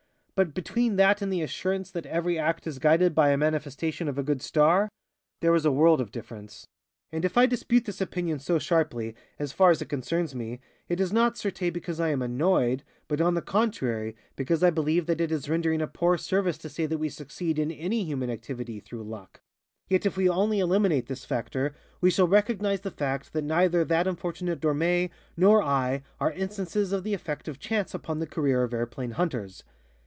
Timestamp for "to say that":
16.59-16.97